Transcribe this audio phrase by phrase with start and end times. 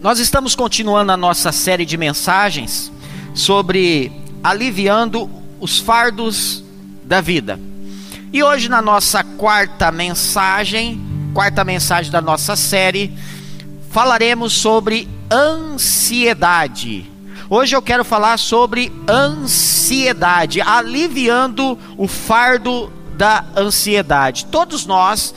[0.00, 2.90] Nós estamos continuando a nossa série de mensagens
[3.34, 4.10] sobre
[4.42, 5.30] aliviando
[5.60, 6.64] os fardos
[7.04, 7.60] da vida.
[8.32, 10.98] E hoje, na nossa quarta mensagem,
[11.34, 13.14] quarta mensagem da nossa série,
[13.90, 17.04] falaremos sobre ansiedade.
[17.50, 24.46] Hoje eu quero falar sobre ansiedade, aliviando o fardo da ansiedade.
[24.46, 25.34] Todos nós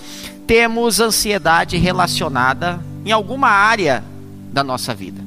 [0.48, 4.06] temos ansiedade relacionada em alguma área
[4.54, 5.22] da nossa vida.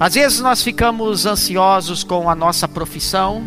[0.00, 3.46] Às vezes nós ficamos ansiosos com a nossa profissão,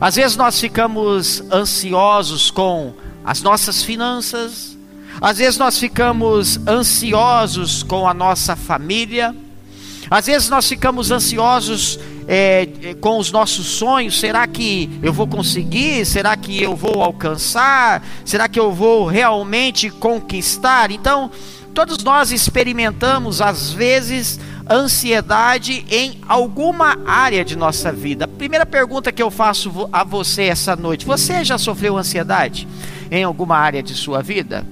[0.00, 2.94] às vezes nós ficamos ansiosos com
[3.24, 4.76] as nossas finanças,
[5.20, 9.34] às vezes nós ficamos ansiosos com a nossa família,
[10.10, 16.04] às vezes nós ficamos ansiosos é, com os nossos sonhos: será que eu vou conseguir?
[16.04, 18.04] Será que eu vou alcançar?
[18.24, 20.90] Será que eu vou realmente conquistar?
[20.90, 21.30] Então,
[21.74, 24.38] todos nós experimentamos, às vezes,
[24.70, 28.24] ansiedade em alguma área de nossa vida.
[28.24, 32.68] A primeira pergunta que eu faço a você essa noite: você já sofreu ansiedade
[33.10, 34.64] em alguma área de sua vida?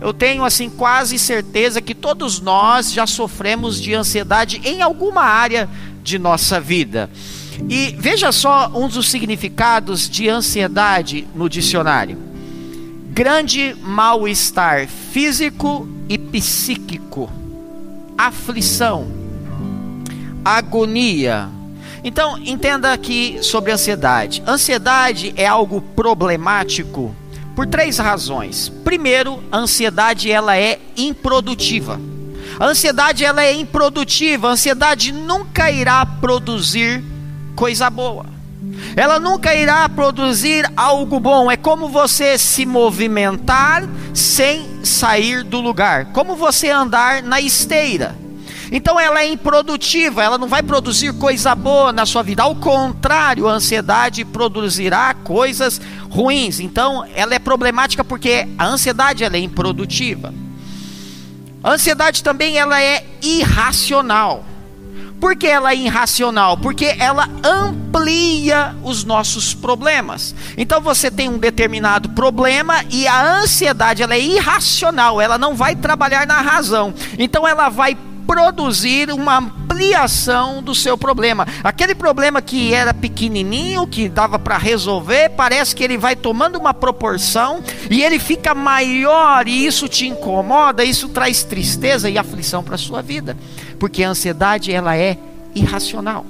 [0.00, 5.68] Eu tenho assim quase certeza que todos nós já sofremos de ansiedade em alguma área
[6.04, 7.10] de nossa vida.
[7.68, 12.27] E veja só um dos significados de ansiedade no dicionário:
[13.10, 17.30] grande mal-estar físico e psíquico,
[18.16, 19.08] aflição,
[20.44, 21.48] agonia.
[22.04, 24.42] Então, entenda aqui sobre ansiedade.
[24.46, 27.14] Ansiedade é algo problemático
[27.56, 28.68] por três razões.
[28.84, 32.00] Primeiro, a ansiedade ela é improdutiva.
[32.58, 34.48] A ansiedade ela é improdutiva.
[34.48, 37.02] A ansiedade nunca irá produzir
[37.56, 38.37] coisa boa.
[38.96, 41.50] Ela nunca irá produzir algo bom.
[41.50, 48.16] É como você se movimentar sem sair do lugar, como você andar na esteira.
[48.70, 52.42] Então ela é improdutiva, ela não vai produzir coisa boa na sua vida.
[52.42, 56.60] Ao contrário, a ansiedade produzirá coisas ruins.
[56.60, 60.34] Então ela é problemática porque a ansiedade ela é improdutiva.
[61.62, 64.44] A ansiedade também ela é irracional.
[65.20, 66.56] Por que ela é irracional?
[66.56, 70.34] Porque ela amplia os nossos problemas.
[70.56, 75.74] Então você tem um determinado problema e a ansiedade ela é irracional, ela não vai
[75.74, 76.94] trabalhar na razão.
[77.18, 77.96] Então ela vai
[78.28, 81.46] produzir uma ampliação do seu problema.
[81.64, 86.74] Aquele problema que era pequenininho, que dava para resolver, parece que ele vai tomando uma
[86.74, 92.76] proporção e ele fica maior e isso te incomoda, isso traz tristeza e aflição para
[92.76, 93.36] sua vida,
[93.78, 95.16] porque a ansiedade ela é
[95.54, 96.26] irracional.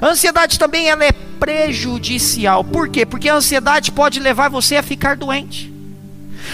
[0.00, 2.64] A ansiedade também ela é prejudicial.
[2.64, 3.06] Por quê?
[3.06, 5.72] Porque a ansiedade pode levar você a ficar doente.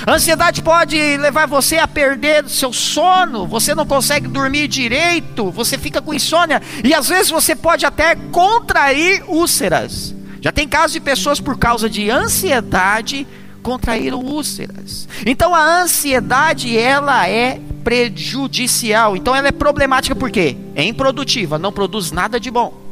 [0.07, 5.79] A ansiedade pode levar você a perder seu sono, você não consegue dormir direito, você
[5.79, 10.15] fica com insônia e às vezes você pode até contrair úlceras.
[10.41, 13.27] Já tem casos de pessoas por causa de ansiedade
[13.65, 15.09] contraíram úlceras.
[15.27, 19.17] Então a ansiedade ela é prejudicial.
[19.17, 22.85] Então ela é problemática porque é improdutiva, não produz nada de bom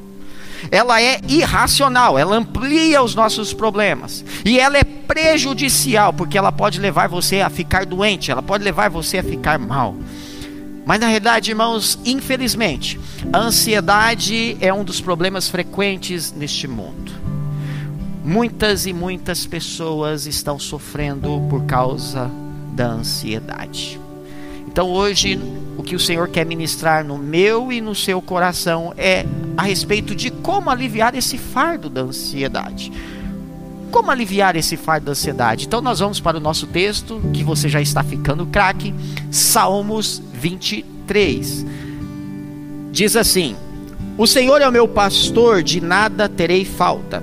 [0.71, 4.25] ela é irracional, ela amplia os nossos problemas.
[4.45, 8.89] E ela é prejudicial, porque ela pode levar você a ficar doente, ela pode levar
[8.89, 9.97] você a ficar mal.
[10.85, 12.99] Mas na realidade, irmãos, infelizmente,
[13.33, 17.22] a ansiedade é um dos problemas frequentes neste mundo.
[18.25, 22.31] Muitas e muitas pessoas estão sofrendo por causa
[22.73, 24.01] da ansiedade.
[24.67, 25.39] Então hoje
[25.77, 30.15] o que o Senhor quer ministrar no meu e no seu coração é a respeito
[30.15, 32.93] de como aliviar esse fardo da ansiedade.
[33.91, 35.67] Como aliviar esse fardo da ansiedade?
[35.67, 38.95] Então nós vamos para o nosso texto, que você já está ficando craque,
[39.31, 41.67] Salmos 23.
[42.91, 43.57] Diz assim:
[44.17, 47.23] O Senhor é o meu pastor, de nada terei falta.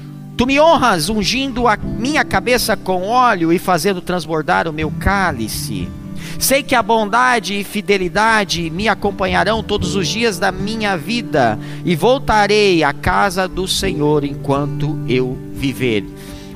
[0.37, 5.87] Tu me honras ungindo a minha cabeça com óleo e fazendo transbordar o meu cálice.
[6.39, 11.95] Sei que a bondade e fidelidade me acompanharão todos os dias da minha vida e
[11.95, 16.03] voltarei à casa do Senhor enquanto eu viver.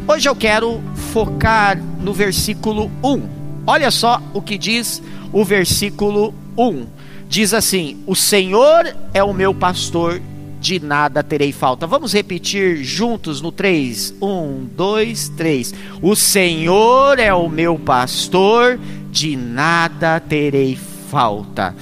[0.08, 0.82] Hoje eu quero
[1.14, 3.22] focar no versículo 1.
[3.68, 5.02] Olha só o que diz
[5.32, 6.86] o versículo 1.
[7.28, 10.22] diz assim: O Senhor é o meu pastor,
[10.66, 11.86] de nada terei falta.
[11.86, 14.16] Vamos repetir juntos no 3.
[14.20, 15.74] 1, 2, 3.
[16.02, 18.80] O Senhor é o meu pastor,
[19.12, 20.76] de nada terei
[21.12, 21.76] falta.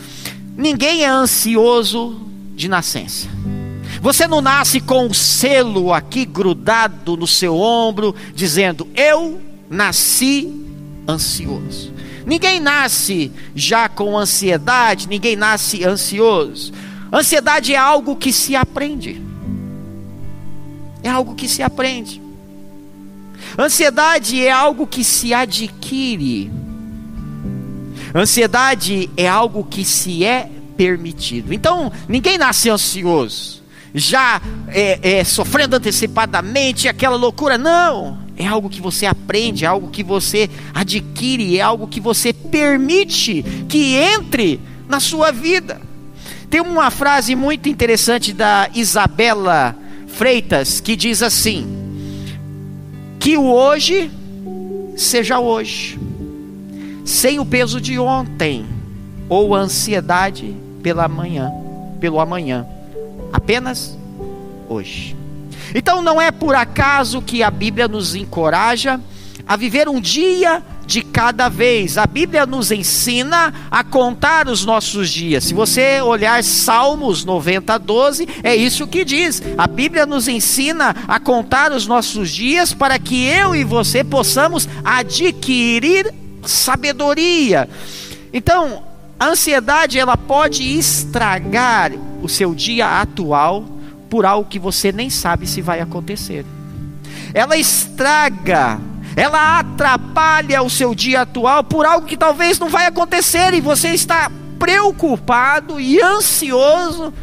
[0.57, 3.29] Ninguém é ansioso de nascença.
[4.01, 9.39] Você não nasce com o selo aqui grudado no seu ombro, dizendo: Eu
[9.69, 10.61] nasci
[11.07, 11.93] ansioso.
[12.25, 16.73] Ninguém nasce já com ansiedade, ninguém nasce ansioso.
[17.13, 19.21] Ansiedade é algo que se aprende.
[21.03, 22.19] É algo que se aprende.
[23.57, 26.51] Ansiedade é algo que se adquire.
[28.15, 31.53] Ansiedade é algo que se é permitido.
[31.53, 33.61] Então, ninguém nasce ansioso,
[33.93, 37.59] já é, é, sofrendo antecipadamente aquela loucura.
[37.59, 42.33] Não é algo que você aprende, é algo que você adquire, é algo que você
[42.33, 45.92] permite que entre na sua vida.
[46.53, 51.65] Tem uma frase muito interessante da Isabela Freitas que diz assim:
[53.19, 54.11] que o hoje
[54.95, 55.99] seja hoje,
[57.03, 58.67] sem o peso de ontem
[59.27, 61.51] ou ansiedade pela manhã,
[61.99, 62.67] pelo amanhã,
[63.31, 63.97] apenas
[64.69, 65.17] hoje.
[65.73, 69.01] Então não é por acaso que a Bíblia nos encoraja
[69.47, 71.97] a viver um dia de cada vez.
[71.97, 75.45] A Bíblia nos ensina a contar os nossos dias.
[75.45, 79.41] Se você olhar Salmos 90, 12, é isso que diz.
[79.57, 84.67] A Bíblia nos ensina a contar os nossos dias para que eu e você possamos
[84.83, 86.13] adquirir
[86.43, 87.69] sabedoria.
[88.33, 88.83] Então,
[89.19, 91.91] a ansiedade ela pode estragar
[92.21, 93.63] o seu dia atual
[94.09, 96.45] por algo que você nem sabe se vai acontecer.
[97.33, 98.79] Ela estraga,
[99.15, 103.89] ela atrapalha o seu dia atual por algo que talvez não vai acontecer e você
[103.89, 107.13] está preocupado e ansioso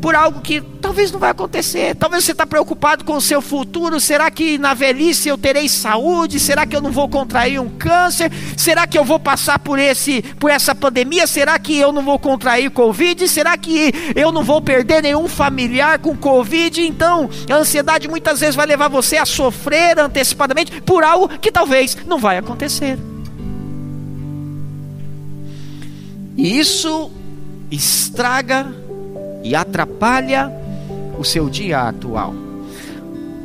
[0.00, 1.94] por algo que talvez não vai acontecer.
[1.96, 4.00] Talvez você está preocupado com o seu futuro.
[4.00, 6.40] Será que na velhice eu terei saúde?
[6.40, 8.30] Será que eu não vou contrair um câncer?
[8.56, 11.26] Será que eu vou passar por esse por essa pandemia?
[11.26, 13.28] Será que eu não vou contrair covid?
[13.28, 16.80] Será que eu não vou perder nenhum familiar com covid?
[16.82, 21.96] Então, a ansiedade muitas vezes vai levar você a sofrer antecipadamente por algo que talvez
[22.06, 22.98] não vai acontecer.
[26.36, 27.10] E isso
[27.70, 28.66] estraga
[29.42, 30.52] e atrapalha
[31.18, 32.34] o seu dia atual.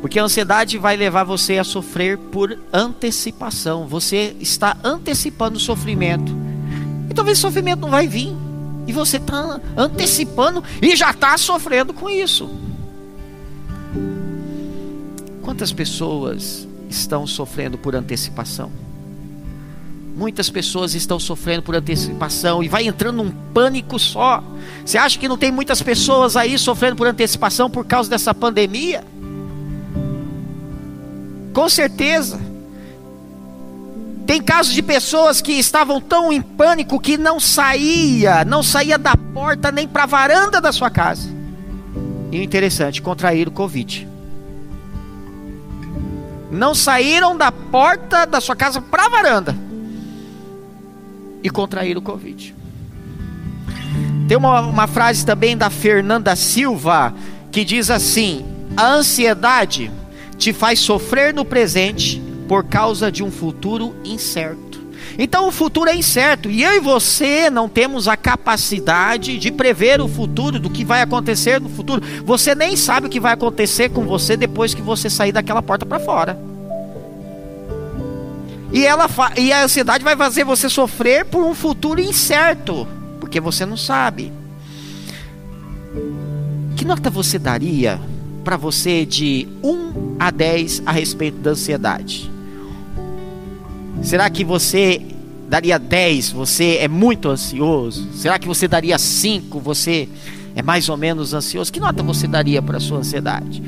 [0.00, 3.86] Porque a ansiedade vai levar você a sofrer por antecipação.
[3.86, 6.30] Você está antecipando o sofrimento.
[7.08, 8.36] E talvez o sofrimento não vai vir.
[8.86, 12.50] E você está antecipando e já está sofrendo com isso.
[15.40, 18.70] Quantas pessoas estão sofrendo por antecipação?
[20.16, 24.44] Muitas pessoas estão sofrendo por antecipação e vai entrando num pânico só.
[24.84, 29.02] Você acha que não tem muitas pessoas aí sofrendo por antecipação por causa dessa pandemia?
[31.52, 32.40] Com certeza.
[34.24, 39.16] Tem casos de pessoas que estavam tão em pânico que não saía, não saía da
[39.16, 41.28] porta nem para a varanda da sua casa.
[42.30, 44.08] E o interessante, contraíram o Covid.
[46.52, 49.63] Não saíram da porta da sua casa para a varanda
[51.44, 52.56] e contrair o Covid.
[54.26, 57.14] Tem uma, uma frase também da Fernanda Silva
[57.52, 59.90] que diz assim: a ansiedade
[60.38, 64.82] te faz sofrer no presente por causa de um futuro incerto.
[65.18, 70.00] Então o futuro é incerto e eu e você não temos a capacidade de prever
[70.00, 72.02] o futuro, do que vai acontecer no futuro.
[72.24, 75.86] Você nem sabe o que vai acontecer com você depois que você sair daquela porta
[75.86, 76.53] para fora.
[78.74, 82.88] E, ela e a ansiedade vai fazer você sofrer por um futuro incerto,
[83.20, 84.32] porque você não sabe.
[86.76, 88.00] Que nota você daria
[88.42, 92.28] para você de 1 a 10 a respeito da ansiedade?
[94.02, 95.00] Será que você
[95.48, 96.32] daria 10?
[96.32, 98.08] Você é muito ansioso?
[98.12, 99.60] Será que você daria 5?
[99.60, 100.08] Você
[100.56, 101.72] é mais ou menos ansioso?
[101.72, 103.62] Que nota você daria para sua ansiedade?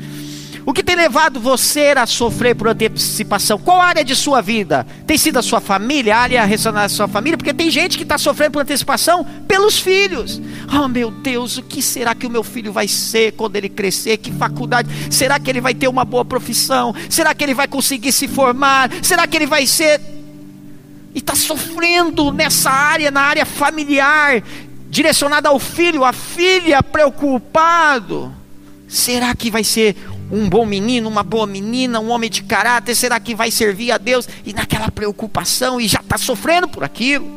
[0.67, 3.57] O que tem levado você a sofrer por antecipação?
[3.57, 4.85] Qual área de sua vida?
[5.07, 7.37] Tem sido a sua família, a área relacionada à sua família?
[7.37, 10.41] Porque tem gente que está sofrendo por antecipação pelos filhos.
[10.77, 14.17] Oh meu Deus, o que será que o meu filho vai ser quando ele crescer?
[14.17, 14.89] Que faculdade?
[15.09, 16.93] Será que ele vai ter uma boa profissão?
[17.09, 18.91] Será que ele vai conseguir se formar?
[19.01, 20.01] Será que ele vai ser.
[21.15, 24.43] E está sofrendo nessa área, na área familiar,
[24.89, 28.35] direcionada ao filho, a filha preocupado.
[28.87, 29.95] Será que vai ser
[30.31, 32.95] um bom menino, uma boa menina, um homem de caráter?
[32.95, 34.27] Será que vai servir a Deus?
[34.45, 37.27] E naquela preocupação e já está sofrendo por aquilo.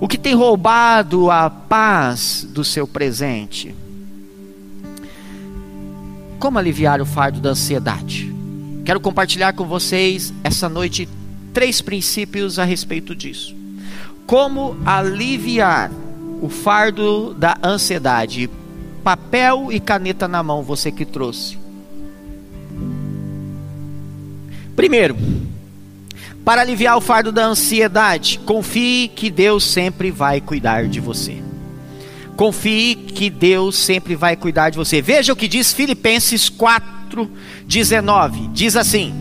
[0.00, 3.74] O que tem roubado a paz do seu presente?
[6.38, 8.32] Como aliviar o fardo da ansiedade?
[8.82, 11.06] Quero compartilhar com vocês essa noite
[11.52, 13.54] três princípios a respeito disso.
[14.26, 15.90] Como aliviar
[16.40, 18.48] o fardo da ansiedade?
[19.02, 21.58] Papel e caneta na mão, você que trouxe.
[24.74, 25.16] Primeiro,
[26.44, 31.36] para aliviar o fardo da ansiedade, confie que Deus sempre vai cuidar de você.
[32.34, 35.02] Confie que Deus sempre vai cuidar de você.
[35.02, 38.48] Veja o que diz Filipenses 4:19.
[38.54, 39.12] Diz assim: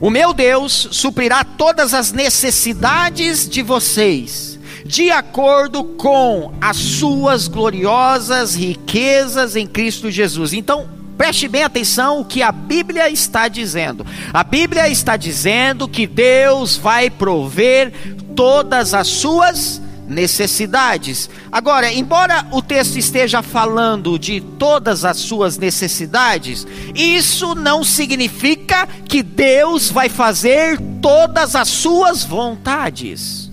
[0.00, 4.47] O meu Deus suprirá todas as necessidades de vocês,
[4.88, 10.52] de acordo com as suas gloriosas riquezas em Cristo Jesus.
[10.52, 14.06] Então, Preste bem atenção o que a Bíblia está dizendo.
[14.32, 17.92] A Bíblia está dizendo que Deus vai prover
[18.36, 21.28] todas as suas necessidades.
[21.50, 26.64] Agora, embora o texto esteja falando de todas as suas necessidades,
[26.94, 33.47] isso não significa que Deus vai fazer todas as suas vontades.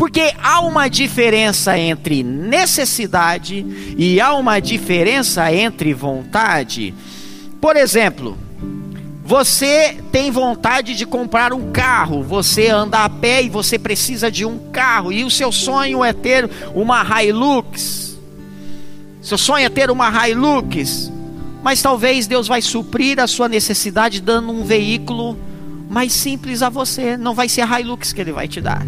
[0.00, 3.66] Porque há uma diferença entre necessidade
[3.98, 6.94] e há uma diferença entre vontade.
[7.60, 8.38] Por exemplo,
[9.22, 14.42] você tem vontade de comprar um carro, você anda a pé e você precisa de
[14.46, 18.18] um carro, e o seu sonho é ter uma Hilux.
[19.20, 21.12] Seu sonho é ter uma Hilux,
[21.62, 25.36] mas talvez Deus vai suprir a sua necessidade dando um veículo
[25.90, 28.82] mais simples a você, não vai ser a Hilux que ele vai te dar.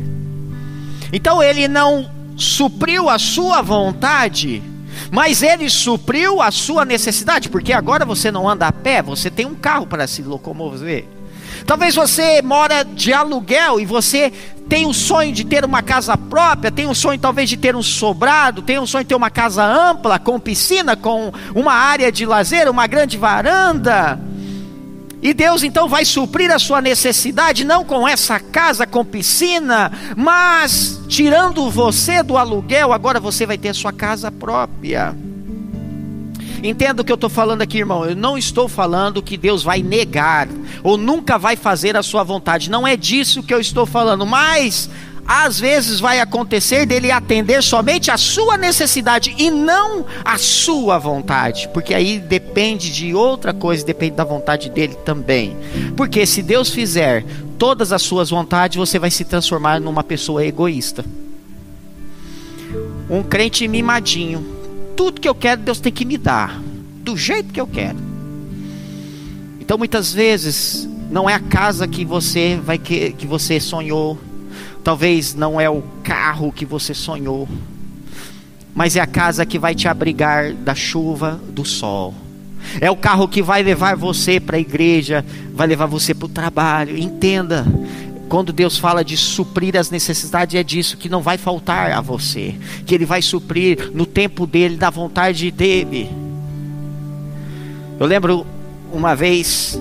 [1.13, 4.63] Então ele não supriu a sua vontade
[5.11, 9.45] mas ele supriu a sua necessidade, porque agora você não anda a pé, você tem
[9.45, 11.05] um carro para se locomover.
[11.67, 14.33] Talvez você mora de aluguel e você
[14.69, 17.83] tem o sonho de ter uma casa própria, tem o sonho talvez de ter um
[17.83, 22.25] sobrado, tem o sonho de ter uma casa ampla, com piscina, com uma área de
[22.25, 24.19] lazer, uma grande varanda.
[25.23, 31.01] E Deus então vai suprir a sua necessidade, não com essa casa com piscina, mas
[31.07, 35.15] tirando você do aluguel, agora você vai ter sua casa própria.
[36.61, 38.05] Entenda o que eu estou falando aqui, irmão.
[38.05, 40.49] Eu não estou falando que Deus vai negar
[40.83, 42.71] ou nunca vai fazer a sua vontade.
[42.71, 44.25] Não é disso que eu estou falando.
[44.25, 44.89] Mas
[45.35, 51.71] às vezes vai acontecer dele atender somente a sua necessidade e não a sua vontade,
[51.73, 55.57] porque aí depende de outra coisa, depende da vontade dele também.
[55.97, 57.25] Porque se Deus fizer
[57.57, 61.03] todas as suas vontades, você vai se transformar numa pessoa egoísta.
[63.09, 64.47] Um crente mimadinho.
[64.95, 66.61] Tudo que eu quero, Deus tem que me dar,
[66.97, 67.97] do jeito que eu quero.
[69.59, 74.19] Então muitas vezes não é a casa que você vai que, que você sonhou,
[74.85, 77.49] Talvez não é o carro que você sonhou,
[78.75, 82.15] mas é a casa que vai te abrigar da chuva, do sol.
[82.81, 86.29] É o carro que vai levar você para a igreja, vai levar você para o
[86.29, 86.97] trabalho.
[86.97, 87.65] Entenda,
[88.29, 92.55] quando Deus fala de suprir as necessidades, é disso que não vai faltar a você,
[92.87, 96.11] que Ele vai suprir no tempo dele, da vontade dele.
[98.01, 98.47] Eu lembro
[98.93, 99.79] uma vez,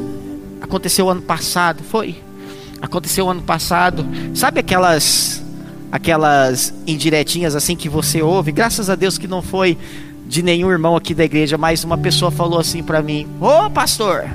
[0.62, 2.18] aconteceu ano passado, foi
[2.82, 4.06] Aconteceu ano passado.
[4.34, 5.44] Sabe aquelas
[5.92, 8.52] aquelas indiretinhas assim que você ouve?
[8.52, 9.78] Graças a Deus que não foi
[10.26, 14.26] de nenhum irmão aqui da igreja, mas uma pessoa falou assim para mim: "Ô, pastor,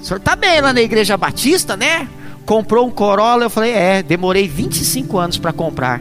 [0.00, 2.08] o senhor tá bem lá na igreja batista, né?
[2.44, 3.44] Comprou um Corolla".
[3.44, 6.00] Eu falei: "É, demorei 25 anos para comprar".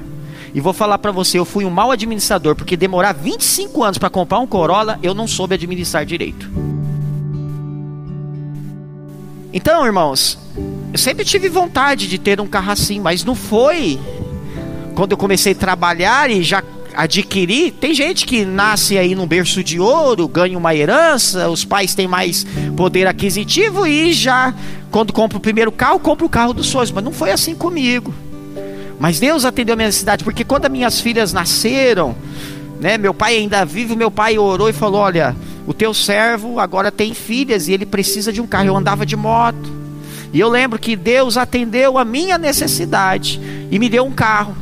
[0.56, 4.10] E vou falar para você, eu fui um mau administrador, porque demorar 25 anos para
[4.10, 6.50] comprar um Corolla, eu não soube administrar direito.
[9.52, 10.40] Então, irmãos,
[10.96, 14.00] eu sempre tive vontade de ter um carro assim, mas não foi
[14.96, 16.64] quando eu comecei a trabalhar e já
[16.96, 17.70] adquiri.
[17.70, 22.08] Tem gente que nasce aí num berço de ouro, ganha uma herança, os pais têm
[22.08, 22.48] mais
[22.78, 24.54] poder aquisitivo e já,
[24.90, 26.92] quando compra o primeiro carro, compra o carro dos sonhos.
[26.92, 28.14] Mas não foi assim comigo.
[28.98, 32.16] Mas Deus atendeu a minha necessidade, porque quando as minhas filhas nasceram,
[32.80, 35.36] né, meu pai ainda vivo, meu pai orou e falou: Olha,
[35.68, 38.68] o teu servo agora tem filhas e ele precisa de um carro.
[38.68, 39.85] Eu andava de moto.
[40.36, 43.40] E eu lembro que Deus atendeu a minha necessidade
[43.72, 44.54] e me deu um carro.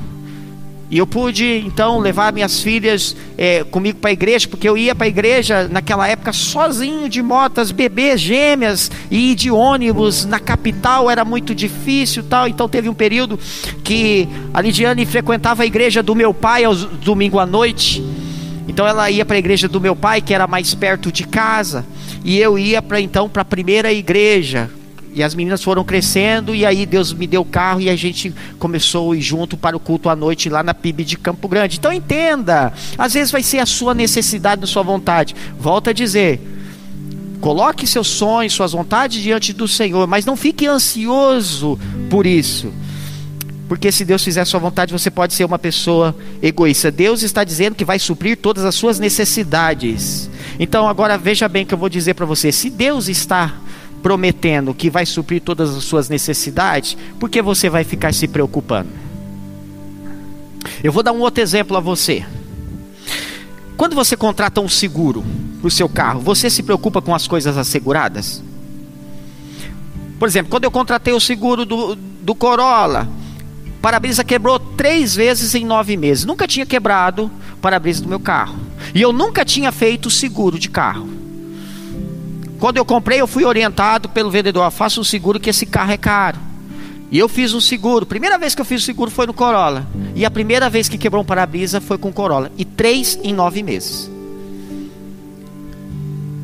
[0.87, 4.93] E eu pude então levar minhas filhas é, comigo para a igreja, porque eu ia
[4.93, 10.39] para a igreja naquela época sozinho de motas, bebês gêmeas e ir de ônibus na
[10.39, 12.47] capital era muito difícil, tal.
[12.47, 13.39] Então teve um período
[13.83, 17.99] que a Lidiane frequentava a igreja do meu pai aos domingo à noite.
[18.67, 21.83] Então ela ia para a igreja do meu pai, que era mais perto de casa,
[22.23, 24.69] e eu ia para então para a primeira igreja
[25.13, 28.33] e as meninas foram crescendo, e aí Deus me deu o carro e a gente
[28.57, 31.77] começou a ir junto para o culto à noite lá na PIB de Campo Grande.
[31.77, 35.35] Então entenda, às vezes vai ser a sua necessidade, a sua vontade.
[35.59, 36.41] Volta a dizer,
[37.39, 41.79] coloque seus sonhos, suas vontades diante do Senhor, mas não fique ansioso
[42.09, 42.73] por isso.
[43.67, 46.91] Porque se Deus fizer sua vontade, você pode ser uma pessoa egoísta.
[46.91, 50.29] Deus está dizendo que vai suprir todas as suas necessidades.
[50.59, 52.51] Então agora veja bem o que eu vou dizer para você.
[52.51, 53.53] Se Deus está
[54.03, 58.89] prometendo que vai suprir todas as suas necessidades, por que você vai ficar se preocupando?
[60.83, 62.25] Eu vou dar um outro exemplo a você.
[63.77, 65.23] Quando você contrata um seguro
[65.61, 68.43] para o seu carro, você se preocupa com as coisas asseguradas?
[70.19, 73.07] Por exemplo, quando eu contratei o seguro do, do Corolla,
[73.81, 76.25] para-brisa quebrou três vezes em nove meses.
[76.25, 77.31] Nunca tinha quebrado
[77.61, 78.57] para-brisa do meu carro.
[78.93, 81.09] E eu nunca tinha feito seguro de carro.
[82.63, 85.97] Quando eu comprei, eu fui orientado pelo vendedor: faça um seguro que esse carro é
[85.97, 86.39] caro.
[87.11, 88.05] E eu fiz um seguro.
[88.05, 89.85] Primeira vez que eu fiz o seguro foi no Corolla.
[90.15, 92.49] E a primeira vez que quebrou um para-brisa foi com o Corolla.
[92.57, 94.09] E três em nove meses.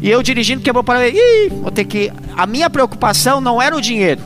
[0.01, 1.15] E eu dirigindo quebrou para-brisa.
[1.15, 2.11] Ih, vou ter que.
[2.35, 4.21] A minha preocupação não era o dinheiro.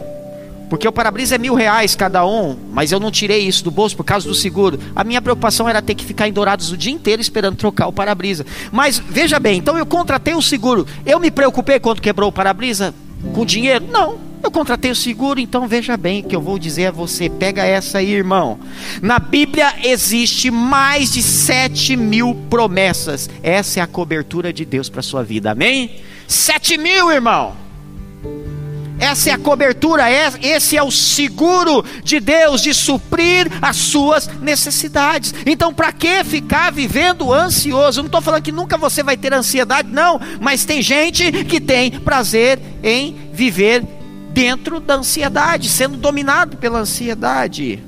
[0.73, 3.95] Porque o para-brisa é mil reais cada um, mas eu não tirei isso do bolso
[3.95, 4.79] por causa do seguro.
[4.95, 7.93] A minha preocupação era ter que ficar em Dourados o dia inteiro esperando trocar o
[7.93, 8.43] para-brisa.
[8.71, 10.87] Mas veja bem, então eu contratei o seguro.
[11.05, 12.91] Eu me preocupei quando quebrou o para-brisa
[13.35, 13.85] com dinheiro?
[13.87, 14.17] Não.
[14.41, 17.29] Eu contratei o seguro, então veja bem o que eu vou dizer a você.
[17.29, 18.57] Pega essa aí, irmão.
[18.99, 23.29] Na Bíblia existe mais de sete mil promessas.
[23.43, 25.51] Essa é a cobertura de Deus para sua vida.
[25.51, 25.97] Amém?
[26.27, 27.61] Sete mil, irmão.
[29.03, 34.27] Essa é a cobertura, é, esse é o seguro de Deus de suprir as suas
[34.39, 35.35] necessidades.
[35.45, 37.99] Então, para que ficar vivendo ansioso?
[37.99, 41.59] Eu não estou falando que nunca você vai ter ansiedade, não, mas tem gente que
[41.59, 43.83] tem prazer em viver
[44.31, 47.83] dentro da ansiedade, sendo dominado pela ansiedade.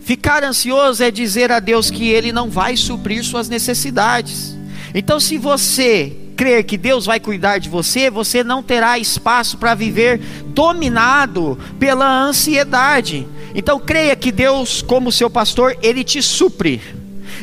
[0.00, 4.56] Ficar ansioso é dizer a Deus que Ele não vai suprir suas necessidades.
[4.94, 9.74] Então, se você crer que Deus vai cuidar de você, você não terá espaço para
[9.74, 13.26] viver dominado pela ansiedade.
[13.54, 16.80] Então creia que Deus, como seu pastor, ele te supre.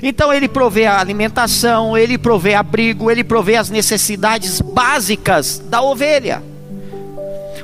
[0.03, 6.43] Então ele provê a alimentação, ele provê abrigo, ele provê as necessidades básicas da ovelha.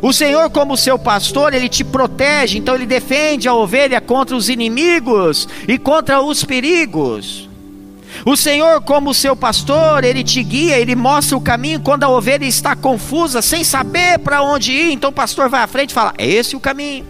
[0.01, 4.47] O Senhor, como seu pastor, ele te protege, então ele defende a ovelha contra os
[4.47, 7.46] inimigos e contra os perigos.
[8.25, 12.45] O Senhor, como seu pastor, ele te guia, ele mostra o caminho quando a ovelha
[12.45, 14.91] está confusa, sem saber para onde ir.
[14.91, 17.05] Então o pastor vai à frente e fala: É esse o caminho.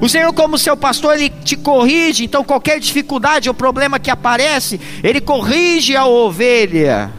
[0.00, 2.24] O Senhor, como seu pastor, ele te corrige.
[2.24, 7.10] Então, qualquer dificuldade ou problema que aparece, ele corrige a ovelha.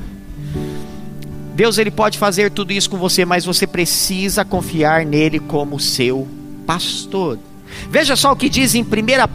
[1.56, 6.28] Deus, ele pode fazer tudo isso com você, mas você precisa confiar nele como seu
[6.66, 7.40] pastor.
[7.90, 8.86] Veja só o que diz em 1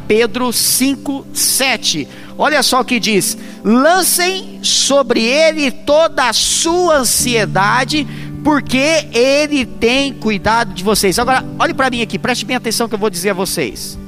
[0.06, 2.08] Pedro 5, 7.
[2.36, 8.06] Olha só o que diz: lancem sobre ele toda a sua ansiedade,
[8.44, 11.18] porque ele tem cuidado de vocês.
[11.18, 13.98] Agora, olhe para mim aqui, preste bem atenção que eu vou dizer a vocês.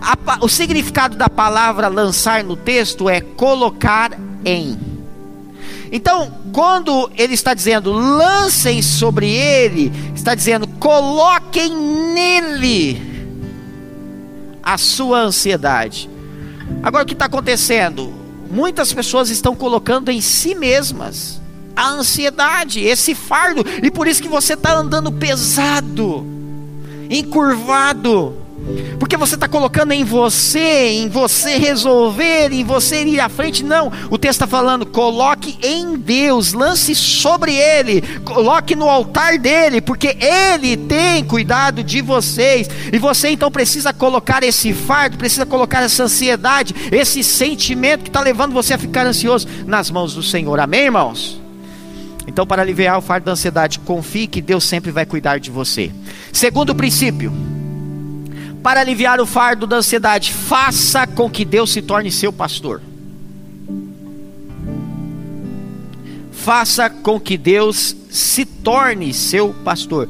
[0.00, 4.12] A, o significado da palavra lançar no texto é colocar
[4.44, 4.78] em.
[5.90, 11.70] Então, quando ele está dizendo lancem sobre ele, está dizendo coloquem
[12.12, 13.15] nele
[14.66, 16.10] a sua ansiedade.
[16.82, 18.12] Agora o que está acontecendo?
[18.50, 21.40] Muitas pessoas estão colocando em si mesmas
[21.76, 26.26] a ansiedade, esse fardo, e por isso que você está andando pesado,
[27.08, 28.45] encurvado
[28.98, 33.64] porque você está colocando em você, em você resolver, em você ir à frente.
[33.64, 39.80] Não, o texto está falando: coloque em Deus, lance sobre Ele, coloque no altar dele,
[39.80, 42.68] porque Ele tem cuidado de vocês.
[42.92, 48.20] E você então precisa colocar esse fardo, precisa colocar essa ansiedade, esse sentimento que está
[48.20, 50.58] levando você a ficar ansioso nas mãos do Senhor.
[50.58, 51.40] Amém, irmãos?
[52.26, 55.92] Então, para aliviar o fardo da ansiedade, confie que Deus sempre vai cuidar de você.
[56.32, 57.32] Segundo princípio
[58.66, 62.82] para aliviar o fardo da ansiedade, faça com que Deus se torne seu pastor.
[66.32, 70.08] Faça com que Deus se torne seu pastor.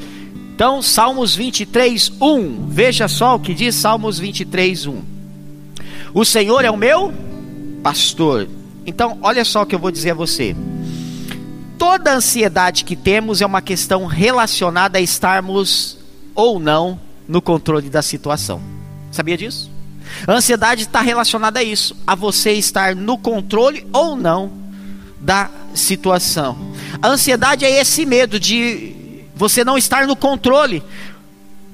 [0.54, 2.68] Então, Salmos 23, 1.
[2.68, 5.02] Veja só o que diz Salmos 23, 1.
[6.14, 7.12] O Senhor é o meu
[7.82, 8.48] pastor.
[8.86, 10.56] Então, olha só o que eu vou dizer a você.
[11.76, 15.98] Toda ansiedade que temos é uma questão relacionada a estarmos
[16.34, 18.60] ou não no controle da situação.
[19.10, 19.70] Sabia disso?
[20.26, 24.52] A ansiedade está relacionada a isso, a você estar no controle ou não
[25.20, 26.56] da situação.
[27.02, 28.94] A ansiedade é esse medo de
[29.34, 30.82] Você não estar no controle.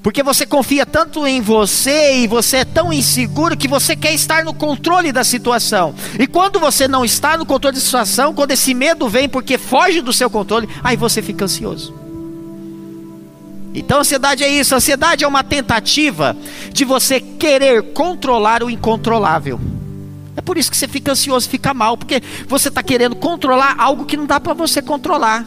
[0.01, 4.43] Porque você confia tanto em você e você é tão inseguro que você quer estar
[4.43, 5.95] no controle da situação.
[6.19, 10.01] E quando você não está no controle da situação, quando esse medo vem porque foge
[10.01, 12.02] do seu controle, aí você fica ansioso.
[13.73, 14.75] Então, ansiedade é isso.
[14.75, 16.35] Ansiedade é uma tentativa
[16.71, 19.59] de você querer controlar o incontrolável.
[20.35, 24.05] É por isso que você fica ansioso, fica mal, porque você está querendo controlar algo
[24.05, 25.45] que não dá para você controlar.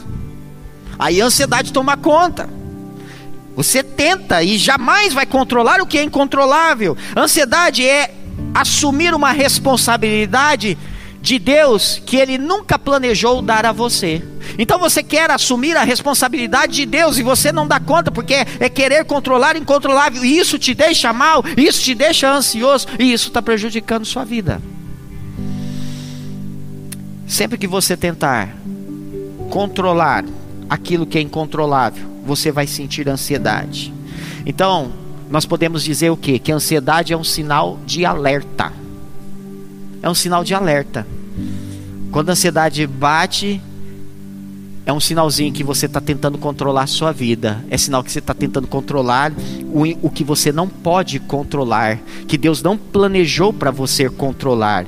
[0.99, 2.49] Aí a ansiedade toma conta.
[3.55, 6.97] Você tenta e jamais vai controlar o que é incontrolável.
[7.17, 8.15] Ansiedade é
[8.55, 10.77] assumir uma responsabilidade
[11.27, 14.23] de Deus que ele nunca planejou dar a você.
[14.57, 18.69] Então você quer assumir a responsabilidade de Deus e você não dá conta porque é
[18.69, 20.25] querer controlar o incontrolável.
[20.25, 24.62] E isso te deixa mal, isso te deixa ansioso e isso está prejudicando sua vida.
[27.27, 28.55] Sempre que você tentar
[29.51, 30.25] controlar
[30.71, 33.93] aquilo que é incontrolável, você vai sentir ansiedade.
[34.47, 34.93] Então,
[35.29, 36.39] nós podemos dizer o quê?
[36.39, 38.86] Que a ansiedade é um sinal de alerta.
[40.07, 41.05] É um sinal de alerta.
[42.12, 43.61] Quando a ansiedade bate,
[44.87, 47.64] é um sinalzinho que você está tentando controlar a sua vida.
[47.69, 49.33] É sinal que você está tentando controlar
[49.64, 54.87] o, o que você não pode controlar, que Deus não planejou para você controlar.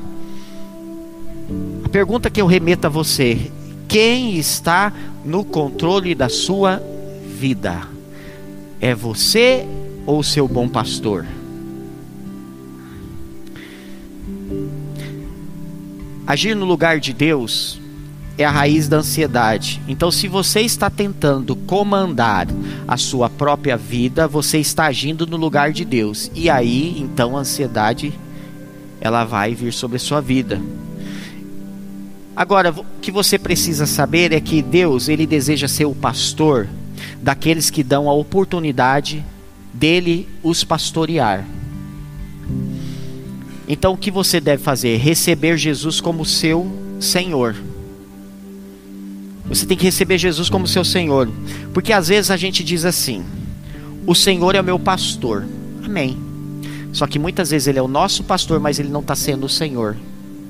[1.85, 3.51] A pergunta que eu remeto a você:
[3.89, 4.93] quem está
[5.25, 6.81] no controle da sua
[7.27, 7.89] vida?
[8.81, 9.67] É você
[10.07, 11.27] ou seu bom pastor?
[16.29, 17.81] Agir no lugar de Deus
[18.37, 19.81] é a raiz da ansiedade.
[19.89, 22.47] Então, se você está tentando comandar
[22.87, 26.31] a sua própria vida, você está agindo no lugar de Deus.
[26.35, 28.13] E aí, então, a ansiedade
[29.01, 30.61] ela vai vir sobre a sua vida.
[32.37, 36.69] Agora, o que você precisa saber é que Deus, ele deseja ser o pastor
[37.23, 39.25] daqueles que dão a oportunidade
[39.73, 41.47] dele os pastorear.
[43.69, 44.97] Então, o que você deve fazer?
[44.97, 46.67] Receber Jesus como seu
[46.99, 47.55] Senhor.
[49.47, 51.29] Você tem que receber Jesus como seu Senhor,
[51.73, 53.25] porque às vezes a gente diz assim:
[54.07, 55.47] O Senhor é o meu pastor.
[55.85, 56.19] Amém.
[56.93, 59.49] Só que muitas vezes ele é o nosso pastor, mas ele não está sendo o
[59.49, 59.97] Senhor.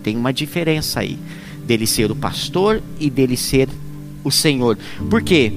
[0.03, 1.19] Tem uma diferença aí
[1.65, 3.69] dele ser o pastor e dele ser
[4.25, 4.79] o Senhor.
[5.11, 5.53] Por quê?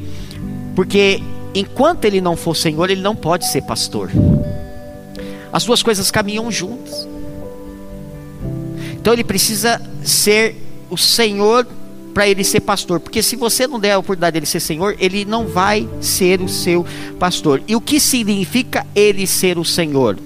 [0.76, 1.22] Porque
[1.54, 4.12] enquanto ele não for Senhor, ele não pode ser pastor.
[5.54, 7.08] As duas coisas caminham juntas.
[9.02, 10.56] Então ele precisa ser
[10.88, 11.68] o Senhor
[12.14, 15.26] para ele ser pastor, porque se você não der a oportunidade dele ser Senhor, ele
[15.26, 16.86] não vai ser o seu
[17.18, 17.64] pastor.
[17.68, 20.20] E o que significa ele ser o Senhor?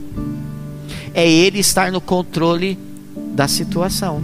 [1.13, 2.77] É ele estar no controle
[3.15, 4.21] da situação.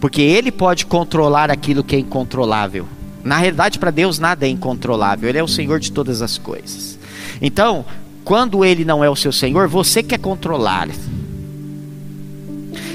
[0.00, 2.86] Porque ele pode controlar aquilo que é incontrolável.
[3.24, 5.28] Na realidade, para Deus nada é incontrolável.
[5.28, 6.96] Ele é o Senhor de todas as coisas.
[7.42, 7.84] Então,
[8.24, 10.88] quando ele não é o seu Senhor, você quer controlar.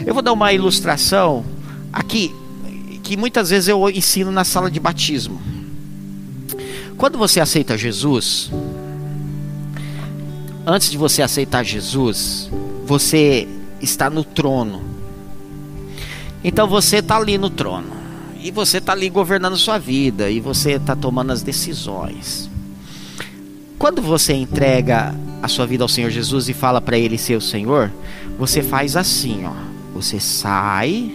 [0.06, 1.46] Eu vou dar uma ilustração
[1.92, 2.34] aqui
[3.04, 5.42] que muitas vezes eu ensino na sala de batismo.
[6.98, 8.52] Quando você aceita Jesus,
[10.66, 12.50] antes de você aceitar Jesus,
[12.86, 13.48] você
[13.82, 14.92] está no trono
[16.44, 18.02] então você está ali no trono.
[18.44, 20.30] E você está ali governando sua vida.
[20.30, 22.50] E você está tomando as decisões.
[23.78, 27.42] Quando você entrega a sua vida ao Senhor Jesus e fala para Ele ser o
[27.42, 27.92] Senhor,
[28.38, 29.71] você faz assim, ó.
[29.94, 31.12] Você sai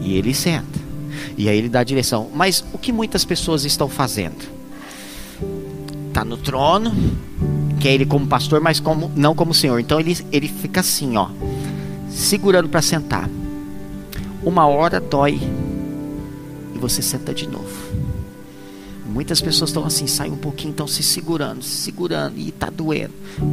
[0.00, 0.78] e Ele senta.
[1.36, 2.30] E aí Ele dá a direção.
[2.34, 4.48] Mas o que muitas pessoas estão fazendo?
[6.12, 6.92] Tá no trono,
[7.78, 9.78] quer Ele como pastor, mas como, não como Senhor.
[9.78, 11.28] Então ele, ele fica assim, ó
[12.10, 13.28] segurando para sentar.
[14.42, 15.40] Uma hora dói
[16.74, 17.70] e você senta de novo.
[19.06, 23.12] Muitas pessoas estão assim, saem um pouquinho, estão se segurando, se segurando e está doendo.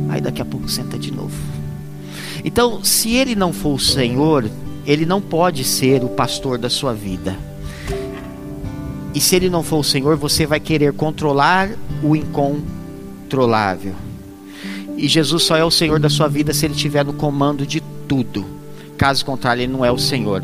[0.09, 1.35] Aí daqui a pouco senta de novo.
[2.43, 4.49] Então, se ele não for o Senhor,
[4.85, 7.37] ele não pode ser o pastor da sua vida.
[9.13, 11.69] E se ele não for o Senhor, você vai querer controlar
[12.03, 13.95] o incontrolável.
[14.95, 17.81] E Jesus só é o Senhor da sua vida se ele estiver no comando de
[18.07, 18.45] tudo.
[18.97, 20.43] Caso contrário, ele não é o Senhor.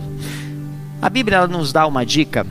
[1.01, 2.45] A Bíblia nos dá uma dica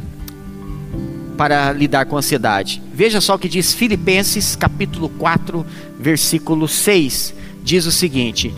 [1.37, 2.83] para lidar com a ansiedade.
[2.93, 5.65] Veja só o que diz Filipenses capítulo 4,
[5.99, 7.35] versículo 6.
[7.63, 8.55] Diz o seguinte: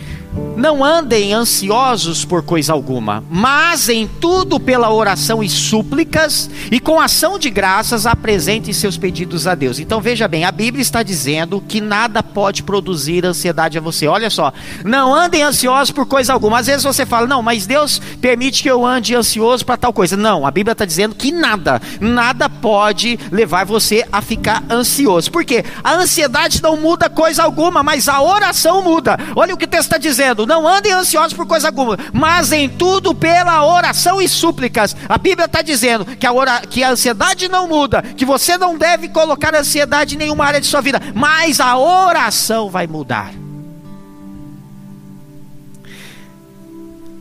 [0.55, 6.99] Não andem ansiosos por coisa alguma, mas em tudo pela oração e súplicas e com
[6.99, 9.79] ação de graças apresentem seus pedidos a Deus.
[9.79, 14.07] Então veja bem, a Bíblia está dizendo que nada pode produzir ansiedade a você.
[14.07, 16.59] Olha só, não andem ansiosos por coisa alguma.
[16.59, 20.15] Às vezes você fala, não, mas Deus permite que eu ande ansioso para tal coisa.
[20.15, 25.29] Não, a Bíblia está dizendo que nada, nada pode levar você a ficar ansioso.
[25.29, 25.65] Por quê?
[25.83, 29.19] A ansiedade não muda coisa alguma, mas a oração muda.
[29.35, 32.69] Olha o que o texto está dizendo não andem ansiosos por coisa alguma, mas em
[32.69, 34.95] tudo pela oração e súplicas.
[35.07, 38.77] A Bíblia está dizendo que a, ora, que a ansiedade não muda, que você não
[38.77, 43.31] deve colocar ansiedade em nenhuma área de sua vida, mas a oração vai mudar.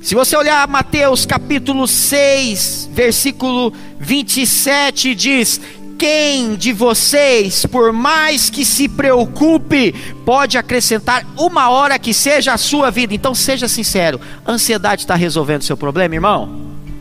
[0.00, 5.60] Se você olhar Mateus capítulo 6, versículo 27, diz:
[5.98, 9.92] quem de vocês, por mais que se preocupe,
[10.24, 13.14] pode acrescentar uma hora que seja a sua vida?
[13.14, 16.48] Então seja sincero: a ansiedade está resolvendo seu problema, irmão?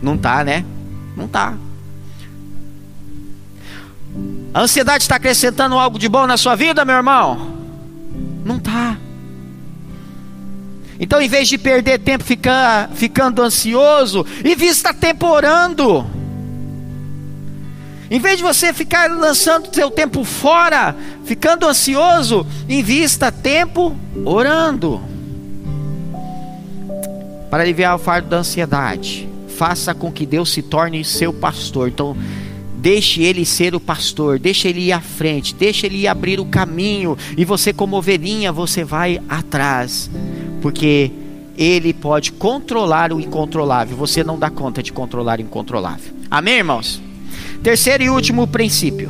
[0.02, 0.66] Não está, né?
[1.16, 1.54] Não está.
[4.54, 7.58] A ansiedade está acrescentando algo de bom na sua vida, meu irmão?
[8.46, 8.98] Não está.
[11.00, 16.23] Então, em vez de perder tempo ficar, ficando ansioso, invista tempo orando.
[18.14, 20.96] Em vez de você ficar lançando seu tempo fora,
[21.26, 25.02] ficando ansioso, invista tempo orando.
[27.50, 31.88] Para aliviar o fardo da ansiedade, faça com que Deus se torne seu pastor.
[31.88, 32.16] Então,
[32.76, 36.46] deixe ele ser o pastor, deixe ele ir à frente, deixe ele ir abrir o
[36.46, 40.08] caminho, e você, como ovelhinha, você vai atrás,
[40.62, 41.12] porque
[41.58, 46.14] ele pode controlar o incontrolável, você não dá conta de controlar o incontrolável.
[46.30, 47.02] Amém, irmãos?
[47.64, 49.10] Terceiro e último princípio.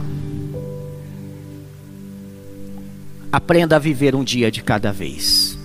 [3.31, 5.57] Aprenda a viver um dia de cada vez.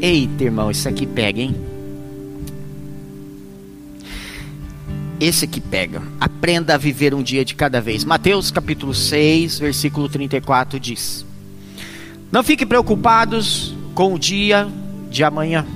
[0.00, 1.56] Eita, irmão, isso aqui pega, hein?
[5.18, 6.00] Esse aqui pega.
[6.20, 8.04] Aprenda a viver um dia de cada vez.
[8.04, 11.26] Mateus capítulo 6, versículo 34 diz:
[12.30, 14.68] Não fiquem preocupados com o dia
[15.10, 15.66] de amanhã,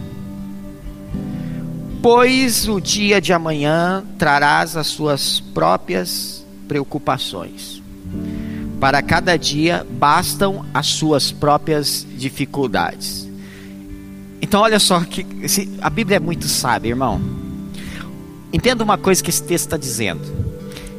[2.01, 7.83] pois o dia de amanhã trarás as suas próprias preocupações.
[8.81, 13.29] Para cada dia bastam as suas próprias dificuldades.
[14.41, 15.25] Então, olha só que
[15.81, 17.21] a Bíblia é muito sábia, irmão.
[18.53, 20.23] Entenda uma coisa que esse texto está dizendo: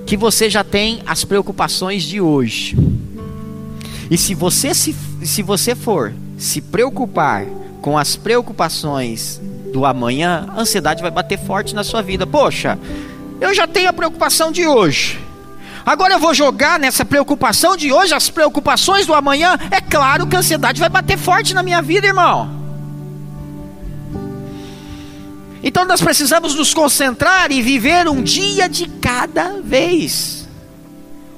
[0.06, 2.78] que você já tem as preocupações de hoje.
[4.10, 7.45] E se você se, se você for se preocupar
[7.82, 12.26] com as preocupações do amanhã, a ansiedade vai bater forte na sua vida.
[12.26, 12.78] Poxa,
[13.41, 15.19] eu já tenho a preocupação de hoje.
[15.86, 19.58] Agora eu vou jogar nessa preocupação de hoje, as preocupações do amanhã.
[19.69, 22.63] É claro que a ansiedade vai bater forte na minha vida, irmão.
[25.62, 30.48] Então nós precisamos nos concentrar e viver um dia de cada vez.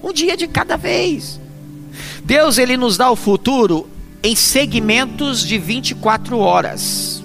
[0.04, 1.40] Um dia de cada vez.
[2.24, 3.88] Deus ele nos dá o futuro
[4.24, 7.24] em segmentos de 24 horas.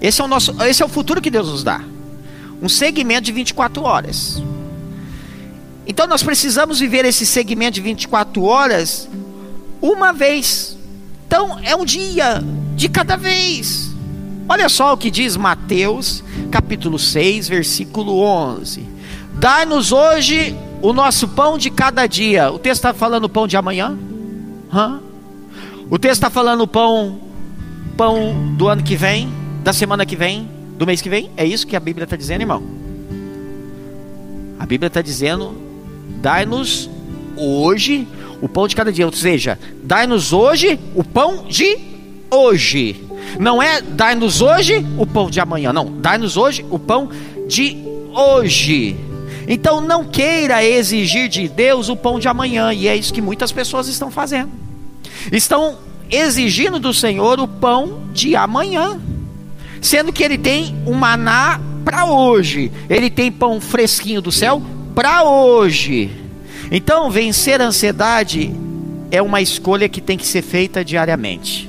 [0.00, 1.82] Esse é o nosso, esse é o futuro que Deus nos dá.
[2.62, 4.42] Um segmento de 24 horas.
[5.86, 9.08] Então nós precisamos viver esse segmento de 24 horas
[9.80, 10.76] uma vez.
[11.26, 12.42] Então é um dia
[12.74, 13.92] de cada vez.
[14.48, 18.86] Olha só o que diz Mateus, capítulo 6, versículo 11.
[19.34, 22.50] Dai-nos hoje o nosso pão de cada dia.
[22.50, 23.96] O texto está falando pão de amanhã?
[24.72, 25.00] Hã?
[25.90, 27.20] O texto está falando pão,
[27.96, 31.30] pão do ano que vem, da semana que vem, do mês que vem?
[31.36, 32.62] É isso que a Bíblia está dizendo, irmão?
[34.58, 35.63] A Bíblia está dizendo
[36.24, 36.88] dai-nos
[37.36, 38.08] hoje
[38.40, 39.04] o pão de cada dia.
[39.04, 41.76] Ou seja, dai-nos hoje o pão de
[42.30, 43.04] hoje.
[43.38, 45.84] Não é dai-nos hoje o pão de amanhã, não.
[46.00, 47.10] Dai-nos hoje o pão
[47.46, 47.76] de
[48.14, 48.96] hoje.
[49.46, 53.52] Então não queira exigir de Deus o pão de amanhã, e é isso que muitas
[53.52, 54.50] pessoas estão fazendo.
[55.30, 55.76] Estão
[56.10, 58.98] exigindo do Senhor o pão de amanhã,
[59.82, 62.72] sendo que ele tem um maná para hoje.
[62.88, 64.62] Ele tem pão fresquinho do céu
[64.94, 66.10] para hoje.
[66.70, 68.54] Então, vencer a ansiedade
[69.10, 71.68] é uma escolha que tem que ser feita diariamente.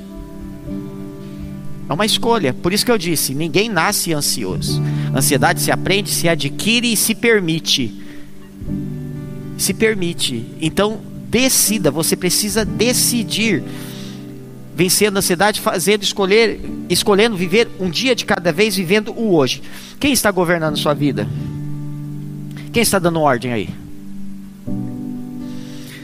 [1.88, 4.82] É uma escolha, por isso que eu disse: ninguém nasce ansioso.
[5.14, 7.94] Ansiedade se aprende, se adquire e se permite.
[9.56, 10.44] Se permite.
[10.60, 13.62] Então, decida, você precisa decidir.
[14.74, 16.60] Vencendo a ansiedade, fazendo escolher,
[16.90, 19.62] escolhendo viver um dia de cada vez, vivendo o hoje.
[19.98, 21.26] Quem está governando sua vida?
[22.76, 23.70] Quem está dando ordem aí?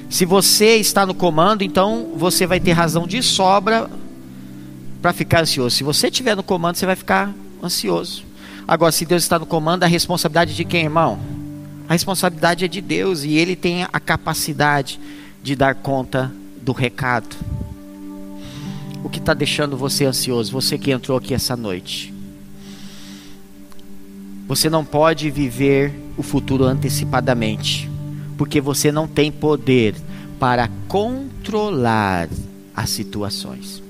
[0.08, 3.90] Se você está no comando, então você vai ter razão de sobra
[5.02, 5.76] para ficar ansioso.
[5.76, 7.30] Se você estiver no comando, você vai ficar
[7.62, 8.24] ansioso.
[8.66, 11.18] Agora, se Deus está no comando, a responsabilidade de quem, irmão?
[11.86, 14.98] A responsabilidade é de Deus e Ele tem a capacidade
[15.42, 16.32] de dar conta
[16.62, 17.36] do recado.
[19.04, 20.50] O que está deixando você ansioso?
[20.52, 22.14] Você que entrou aqui essa noite.
[24.46, 27.90] Você não pode viver o futuro antecipadamente,
[28.36, 29.94] porque você não tem poder
[30.38, 32.28] para controlar
[32.74, 33.82] as situações.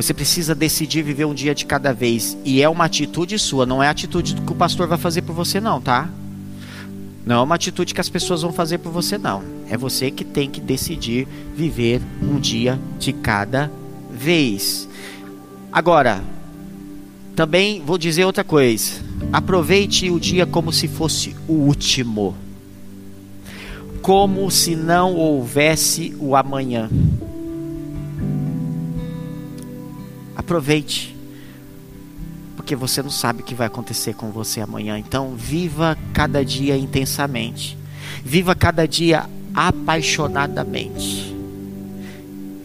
[0.00, 2.34] Você precisa decidir viver um dia de cada vez.
[2.42, 5.34] E é uma atitude sua, não é a atitude que o pastor vai fazer por
[5.34, 6.08] você, não, tá?
[7.26, 9.42] Não é uma atitude que as pessoas vão fazer por você, não.
[9.68, 13.70] É você que tem que decidir viver um dia de cada
[14.10, 14.88] vez.
[15.72, 16.22] Agora,
[17.36, 19.00] também vou dizer outra coisa.
[19.32, 22.34] Aproveite o dia como se fosse o último.
[24.02, 26.90] Como se não houvesse o amanhã.
[30.34, 31.16] Aproveite.
[32.56, 34.98] Porque você não sabe o que vai acontecer com você amanhã.
[34.98, 37.78] Então, viva cada dia intensamente.
[38.24, 41.29] Viva cada dia apaixonadamente.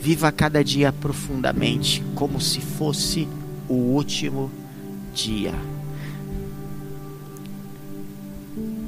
[0.06, 3.28] Viva cada dia profundamente, como se fosse
[3.68, 4.52] o último
[5.16, 5.52] dia.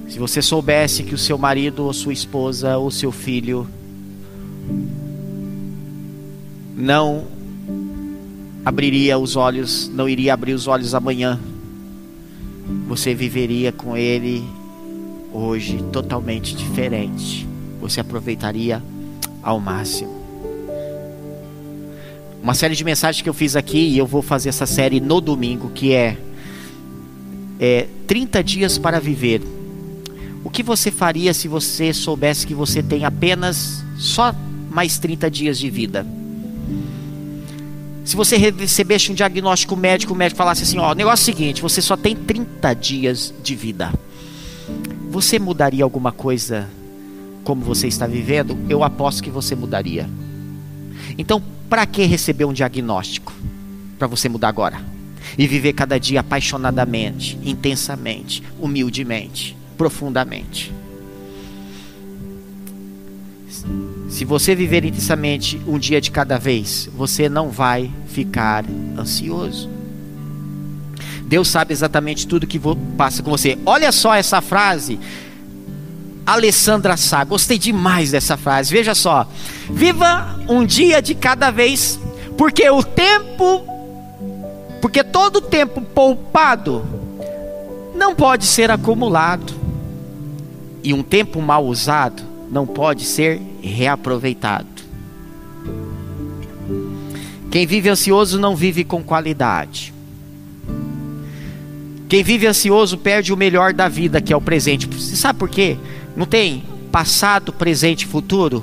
[0.07, 3.67] Se você soubesse que o seu marido ou sua esposa ou seu filho
[6.75, 7.25] não
[8.63, 11.39] abriria os olhos, não iria abrir os olhos amanhã.
[12.87, 14.43] Você viveria com ele
[15.33, 17.47] hoje totalmente diferente.
[17.81, 18.83] Você aproveitaria
[19.41, 20.16] ao máximo.
[22.41, 25.19] Uma série de mensagens que eu fiz aqui e eu vou fazer essa série no
[25.19, 26.17] domingo, que é,
[27.59, 29.41] é 30 dias para viver.
[30.43, 34.33] O que você faria se você soubesse que você tem apenas só
[34.69, 36.05] mais 30 dias de vida?
[38.05, 41.35] Se você recebesse um diagnóstico médico, o médico falasse assim: ó, o negócio é o
[41.35, 43.91] seguinte, você só tem 30 dias de vida.
[45.09, 46.69] Você mudaria alguma coisa
[47.43, 48.57] como você está vivendo?
[48.69, 50.09] Eu aposto que você mudaria.
[51.17, 53.33] Então, para que receber um diagnóstico?
[53.97, 54.79] Para você mudar agora.
[55.37, 60.73] E viver cada dia apaixonadamente, intensamente, humildemente, profundamente.
[64.09, 68.65] Se você viver intensamente um dia de cada vez, você não vai ficar
[68.97, 69.69] ansioso.
[71.27, 72.59] Deus sabe exatamente tudo que
[72.97, 73.57] passa com você.
[73.65, 74.97] Olha só essa frase.
[76.27, 78.73] Alessandra Sá, gostei demais dessa frase.
[78.73, 79.25] Veja só:
[79.69, 81.97] viva um dia de cada vez,
[82.37, 83.65] porque o tempo,
[84.81, 86.85] porque todo tempo poupado
[87.95, 89.53] não pode ser acumulado,
[90.83, 94.67] e um tempo mal usado não pode ser reaproveitado.
[97.49, 99.93] Quem vive ansioso não vive com qualidade.
[102.09, 104.87] Quem vive ansioso perde o melhor da vida, que é o presente.
[104.87, 105.77] Você sabe por quê?
[106.17, 108.61] Não tem passado, presente e futuro?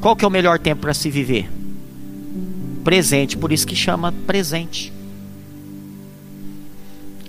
[0.00, 1.50] Qual que é o melhor tempo para se viver?
[2.84, 4.92] Presente, por isso que chama presente.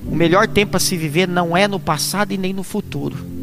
[0.06, 3.34] O melhor tempo para se viver não é no passado e nem no futuro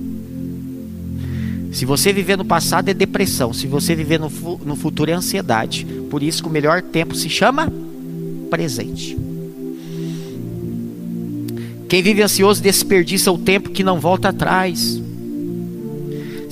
[1.72, 4.30] se você viver no passado é depressão, se você viver no,
[4.64, 5.86] no futuro é ansiedade.
[6.10, 7.72] Por isso que o melhor tempo se chama
[8.50, 9.16] presente.
[11.88, 15.01] Quem vive ansioso desperdiça o tempo que não volta atrás.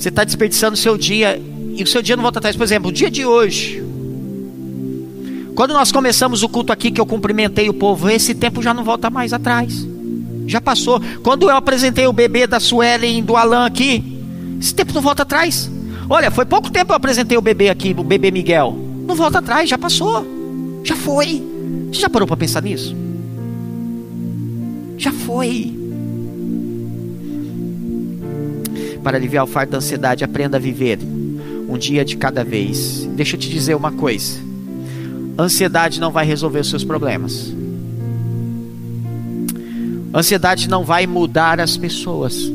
[0.01, 1.39] Você está desperdiçando o seu dia
[1.75, 2.55] e o seu dia não volta atrás.
[2.55, 3.83] Por exemplo, o dia de hoje.
[5.53, 8.83] Quando nós começamos o culto aqui, que eu cumprimentei o povo, esse tempo já não
[8.83, 9.87] volta mais atrás.
[10.47, 10.99] Já passou.
[11.21, 14.03] Quando eu apresentei o bebê da Suelen do Alan aqui,
[14.59, 15.69] esse tempo não volta atrás.
[16.09, 18.75] Olha, foi pouco tempo eu apresentei o bebê aqui, o bebê Miguel.
[19.05, 20.25] Não volta atrás, já passou.
[20.83, 21.43] Já foi.
[21.93, 22.95] Você já parou para pensar nisso?
[24.97, 25.80] Já foi.
[29.03, 30.99] Para aliviar o fardo da ansiedade, aprenda a viver
[31.67, 33.07] um dia de cada vez.
[33.15, 34.39] Deixa eu te dizer uma coisa:
[35.37, 37.53] ansiedade não vai resolver os seus problemas.
[40.13, 42.51] Ansiedade não vai mudar as pessoas.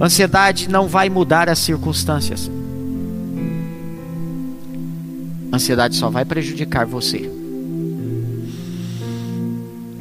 [0.00, 2.50] Ansiedade não vai mudar as circunstâncias.
[5.52, 7.30] Ansiedade só vai prejudicar você.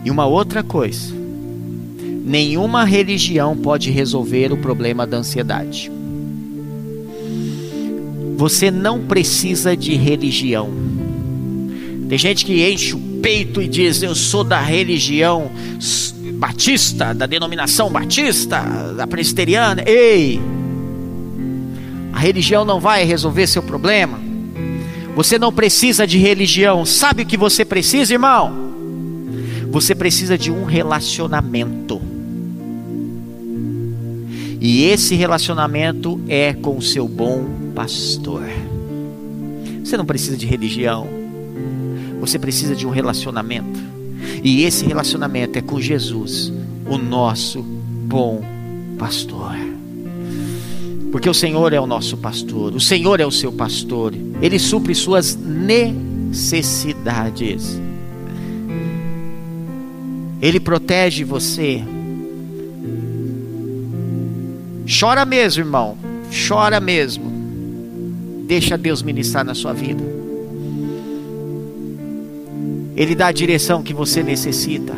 [0.03, 1.18] E uma outra coisa:
[2.29, 5.91] nenhuma religião pode resolver o problema da ansiedade.
[8.37, 10.69] Você não precisa de religião.
[12.07, 15.51] Tem gente que enche o peito e diz: Eu sou da religião
[16.35, 18.61] batista, da denominação batista,
[18.95, 19.83] da presbiteriana.
[19.85, 20.39] Ei!
[22.13, 24.19] A religião não vai resolver seu problema.
[25.15, 26.85] Você não precisa de religião.
[26.85, 28.69] Sabe o que você precisa, irmão?
[29.71, 31.98] Você precisa de um relacionamento.
[34.59, 38.43] E esse relacionamento é com o seu bom pastor.
[39.83, 41.07] Você não precisa de religião.
[42.19, 43.79] Você precisa de um relacionamento.
[44.43, 46.51] E esse relacionamento é com Jesus,
[46.85, 48.43] o nosso bom
[48.97, 49.55] pastor.
[51.11, 54.93] Porque o Senhor é o nosso pastor, o Senhor é o seu pastor, ele supre
[54.93, 57.81] suas necessidades.
[60.41, 61.83] Ele protege você.
[64.89, 65.97] Chora mesmo, irmão.
[66.47, 67.29] Chora mesmo.
[68.47, 70.03] Deixa Deus ministrar na sua vida.
[72.95, 74.95] Ele dá a direção que você necessita.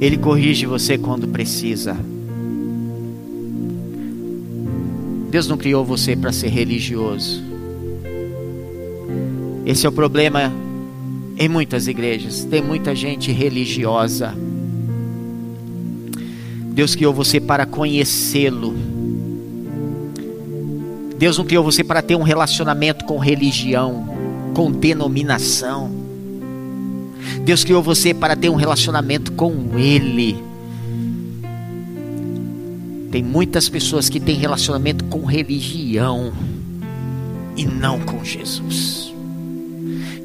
[0.00, 1.96] Ele corrige você quando precisa.
[5.30, 7.42] Deus não criou você para ser religioso.
[9.64, 10.52] Esse é o problema
[11.38, 12.44] em muitas igrejas.
[12.44, 14.34] Tem muita gente religiosa.
[16.76, 18.74] Deus criou você para conhecê-lo.
[21.18, 24.06] Deus não criou você para ter um relacionamento com religião,
[24.52, 25.90] com denominação.
[27.42, 30.36] Deus criou você para ter um relacionamento com Ele.
[33.10, 36.30] Tem muitas pessoas que têm relacionamento com religião
[37.56, 39.14] e não com Jesus.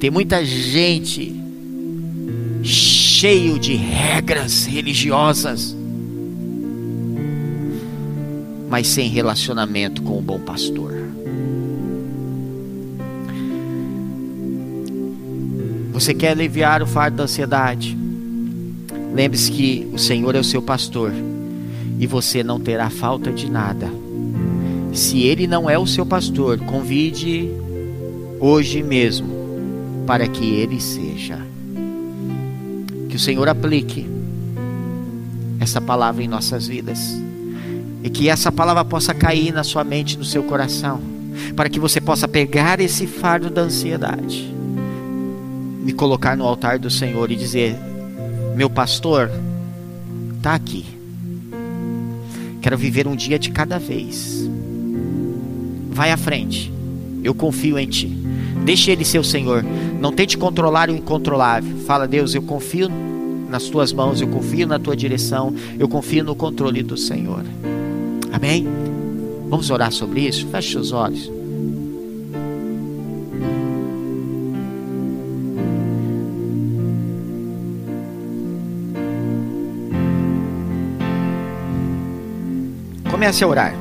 [0.01, 1.33] Tem muita gente
[2.61, 5.79] cheio de regras religiosas,
[8.71, 10.93] mas sem relacionamento com o bom pastor.
[15.91, 17.97] Você quer aliviar o fardo da ansiedade?
[19.13, 21.11] Lembre-se que o Senhor é o seu pastor
[21.99, 23.89] e você não terá falta de nada.
[24.93, 27.51] Se ele não é o seu pastor, convide
[28.39, 29.27] hoje mesmo
[30.07, 31.37] para que ele seja.
[33.09, 34.07] Que o Senhor aplique
[35.59, 37.21] essa palavra em nossas vidas
[38.03, 41.01] e que essa palavra possa cair na sua mente, no seu coração,
[41.55, 44.51] para que você possa pegar esse fardo da ansiedade
[45.81, 47.75] me colocar no altar do Senhor e dizer:
[48.55, 49.31] Meu pastor,
[50.37, 50.85] está aqui.
[52.61, 54.49] Quero viver um dia de cada vez.
[55.89, 56.71] Vai à frente.
[57.23, 58.07] Eu confio em ti.
[58.63, 59.65] Deixe ele ser o Senhor.
[59.99, 61.77] Não tente controlar o incontrolável.
[61.79, 62.87] Fala, Deus, eu confio
[63.49, 67.43] nas tuas mãos, eu confio na tua direção, eu confio no controle do Senhor.
[68.41, 68.67] Amém?
[69.49, 70.47] Vamos orar sobre isso?
[70.47, 71.31] Feche os olhos.
[83.11, 83.75] Comece a orar.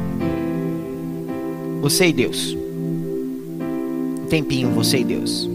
[1.81, 2.55] Você e Deus.
[2.55, 5.49] Um tempinho, você e Deus.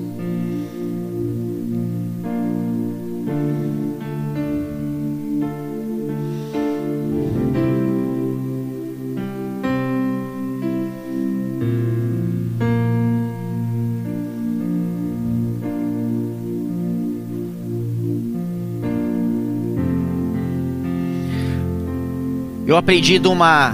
[22.75, 23.73] Eu aprendi de uma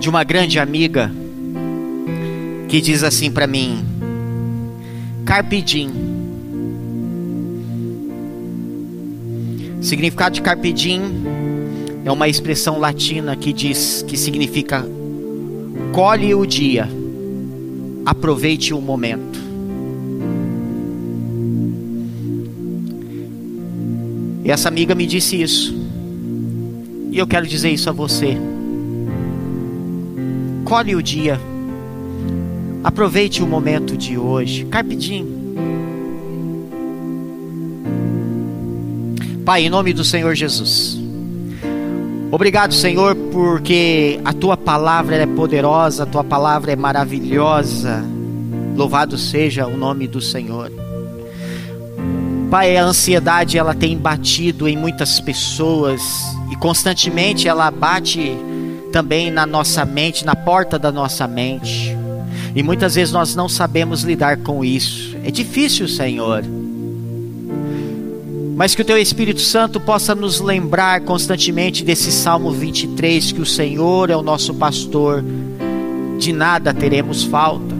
[0.00, 1.12] de uma grande amiga
[2.70, 3.84] que diz assim para mim:
[5.26, 5.90] Carpe diem.
[9.82, 11.02] Significado de carpe diem
[12.02, 14.82] é uma expressão latina que diz que significa
[15.92, 16.88] colhe o dia,
[18.06, 19.38] aproveite o momento.
[24.42, 25.75] E essa amiga me disse isso.
[27.16, 28.36] E eu quero dizer isso a você.
[30.66, 31.40] Colhe o dia.
[32.84, 34.66] Aproveite o momento de hoje.
[34.66, 35.26] Carpe diem.
[39.46, 40.98] Pai, em nome do Senhor Jesus.
[42.30, 48.04] Obrigado, Senhor, porque a tua palavra é poderosa, a tua palavra é maravilhosa.
[48.76, 50.70] Louvado seja o nome do Senhor.
[52.50, 58.36] Pai, a ansiedade ela tem batido em muitas pessoas e constantemente ela bate
[58.92, 61.96] também na nossa mente, na porta da nossa mente.
[62.54, 65.16] E muitas vezes nós não sabemos lidar com isso.
[65.22, 66.42] É difícil, Senhor.
[68.56, 73.46] Mas que o teu Espírito Santo possa nos lembrar constantemente desse Salmo 23 que o
[73.46, 75.22] Senhor é o nosso pastor,
[76.18, 77.76] de nada teremos falta.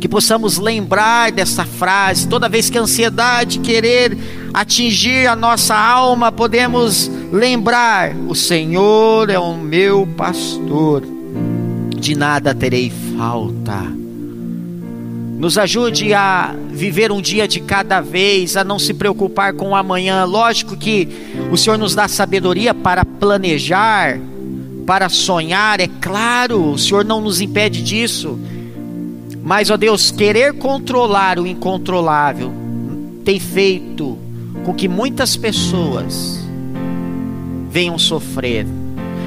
[0.00, 4.18] Que possamos lembrar dessa frase toda vez que a ansiedade querer
[4.52, 11.02] atingir a nossa alma, podemos lembrar: o Senhor é o meu pastor,
[11.96, 14.00] de nada terei falta.
[15.38, 19.74] Nos ajude a viver um dia de cada vez, a não se preocupar com o
[19.74, 20.24] amanhã.
[20.24, 21.08] Lógico que
[21.50, 24.20] o Senhor nos dá sabedoria para planejar,
[24.86, 28.38] para sonhar, é claro, o Senhor não nos impede disso.
[29.42, 32.52] Mas, ó Deus, querer controlar o incontrolável
[33.24, 34.18] tem feito
[34.70, 36.38] com que muitas pessoas
[37.68, 38.66] venham sofrer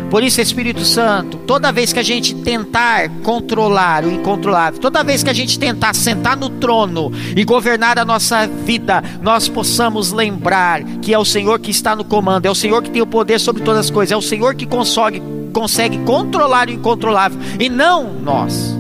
[0.10, 5.24] por isso, Espírito Santo, toda vez que a gente tentar controlar o incontrolável, toda vez
[5.24, 10.84] que a gente tentar sentar no trono e governar a nossa vida, nós possamos lembrar
[11.02, 13.40] que é o Senhor que está no comando, é o Senhor que tem o poder
[13.40, 15.20] sobre todas as coisas, é o Senhor que consegue,
[15.52, 18.78] consegue controlar o incontrolável e não nós.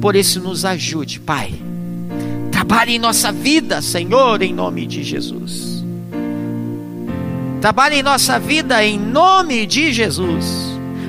[0.00, 1.69] Por isso, nos ajude, Pai.
[2.60, 5.82] Trabalhe em nossa vida, Senhor, em nome de Jesus.
[7.58, 10.44] Trabalhe em nossa vida em nome de Jesus.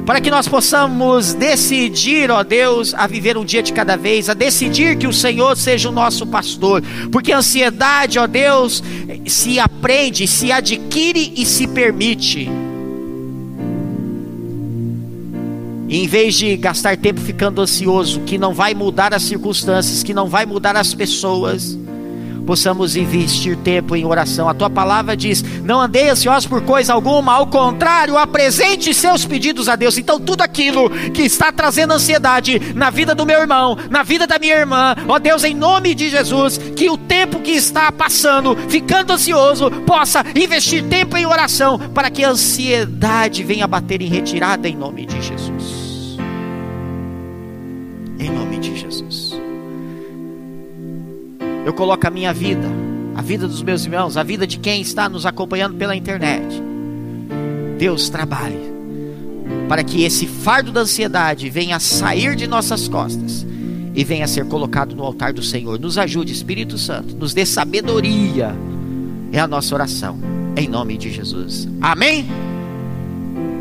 [0.06, 4.34] Para que nós possamos decidir, ó Deus, a viver um dia de cada vez, a
[4.34, 6.82] decidir que o Senhor seja o nosso pastor.
[7.12, 8.82] Porque a ansiedade, ó Deus,
[9.28, 12.50] se aprende, se adquire e se permite.
[15.92, 20.28] Em vez de gastar tempo ficando ansioso, que não vai mudar as circunstâncias, que não
[20.28, 21.78] vai mudar as pessoas,
[22.46, 24.48] possamos investir tempo em oração.
[24.48, 29.68] A tua palavra diz: não andei ansioso por coisa alguma, ao contrário, apresente seus pedidos
[29.68, 29.98] a Deus.
[29.98, 34.40] Então, tudo aquilo que está trazendo ansiedade na vida do meu irmão, na vida da
[34.40, 39.12] minha irmã, ó Deus, em nome de Jesus, que o tempo que está passando, ficando
[39.12, 44.76] ansioso, possa investir tempo em oração, para que a ansiedade venha bater em retirada, em
[44.76, 45.81] nome de Jesus.
[48.22, 49.42] Em nome de Jesus
[51.66, 52.68] eu coloco a minha vida,
[53.16, 56.62] a vida dos meus irmãos, a vida de quem está nos acompanhando pela internet.
[57.78, 58.72] Deus trabalhe
[59.68, 63.46] para que esse fardo da ansiedade venha a sair de nossas costas
[63.94, 65.80] e venha a ser colocado no altar do Senhor.
[65.80, 68.56] Nos ajude, Espírito Santo, nos dê sabedoria.
[69.32, 70.20] É a nossa oração,
[70.58, 71.68] em nome de Jesus.
[71.80, 72.26] Amém?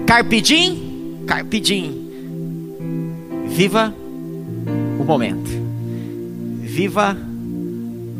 [0.06, 2.08] Carpidim, carpidim.
[3.46, 3.94] Viva
[5.00, 5.50] o momento.
[6.60, 7.16] Viva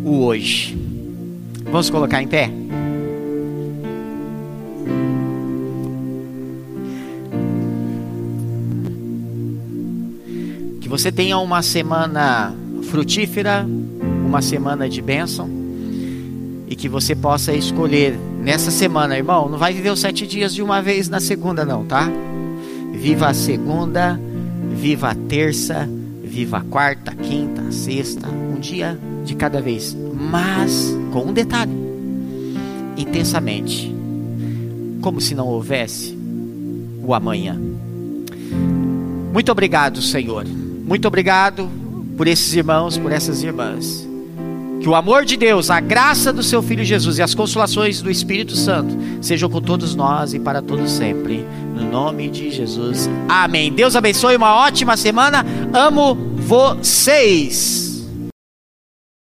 [0.03, 0.76] o hoje.
[1.64, 2.51] Vamos colocar em pé?
[10.81, 12.55] Que você tenha uma semana
[12.85, 13.66] frutífera,
[14.26, 15.49] uma semana de bênção,
[16.66, 19.49] e que você possa escolher nessa semana, irmão.
[19.49, 22.09] Não vai viver os sete dias de uma vez na segunda, não, tá?
[22.95, 24.18] Viva a segunda,
[24.74, 25.89] viva a terça,
[26.31, 31.72] viva a quarta, quinta, sexta, um dia de cada vez, mas com um detalhe:
[32.97, 33.93] intensamente,
[35.01, 36.16] como se não houvesse
[37.03, 37.61] o amanhã.
[39.33, 40.47] Muito obrigado, Senhor.
[40.47, 41.68] Muito obrigado
[42.16, 44.09] por esses irmãos, por essas irmãs.
[44.81, 48.11] Que o amor de Deus, a graça do seu Filho Jesus e as consolações do
[48.11, 51.45] Espírito Santo sejam com todos nós e para todos sempre.
[51.81, 53.09] No nome de Jesus.
[53.26, 53.72] Amém.
[53.72, 55.45] Deus abençoe uma ótima semana.
[55.72, 57.89] Amo vocês.